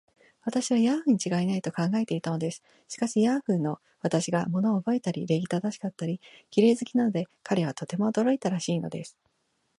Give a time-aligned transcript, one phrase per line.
[0.45, 2.63] 私をヤーフにちがいない、と考えていたのです。
[2.87, 9.15] しかし、ヤーフの私が物をおぼえたり、礼儀正しかったり、綺麗好きなので、彼はとても驚いたらしいのです。